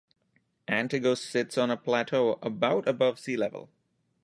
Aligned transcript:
Antigo 0.67 1.15
sits 1.15 1.59
on 1.59 1.69
a 1.69 1.77
plateau 1.77 2.39
about 2.41 2.87
above 2.87 3.19
sea 3.19 3.37
level. 3.37 3.69